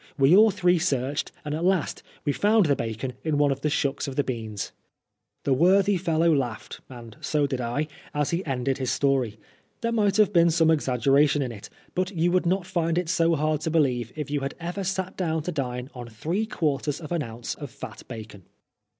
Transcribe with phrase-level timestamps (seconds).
[0.17, 3.69] We all three searched, and at last we found the bacon in one of the
[3.69, 4.71] shucks of the beans."
[5.43, 9.37] The worthy fellow laughed, and so did I, as he ended his story.
[9.81, 13.35] There might have been some exaggeration in it, but you would not find it so
[13.35, 17.11] hard to believe if you had ever sat down to dine on three quarters of
[17.11, 18.45] an ounce of fat bacon.